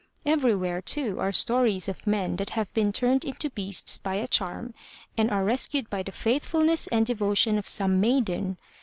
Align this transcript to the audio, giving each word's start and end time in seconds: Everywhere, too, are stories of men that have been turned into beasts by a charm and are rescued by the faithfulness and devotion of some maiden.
Everywhere, 0.25 0.81
too, 0.81 1.19
are 1.19 1.31
stories 1.31 1.87
of 1.87 2.07
men 2.07 2.37
that 2.37 2.49
have 2.57 2.73
been 2.73 2.91
turned 2.91 3.23
into 3.23 3.51
beasts 3.51 3.99
by 3.99 4.15
a 4.15 4.25
charm 4.25 4.73
and 5.15 5.29
are 5.29 5.43
rescued 5.43 5.91
by 5.91 6.01
the 6.01 6.11
faithfulness 6.11 6.87
and 6.87 7.05
devotion 7.05 7.59
of 7.59 7.67
some 7.67 7.99
maiden. 7.99 8.57